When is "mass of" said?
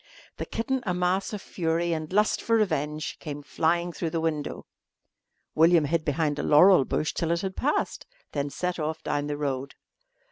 0.95-1.43